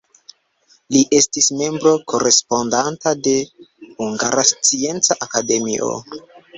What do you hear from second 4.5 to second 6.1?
Scienca Akademio.